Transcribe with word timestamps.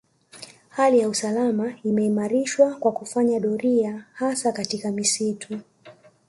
Hali 0.69 0.99
ya 0.99 1.09
usalama 1.09 1.73
imeimarishwa 1.83 2.75
kwa 2.75 2.91
kufanya 2.91 3.39
doria 3.39 4.05
hasa 4.13 4.51
katika 4.51 4.91
misitu 4.91 5.59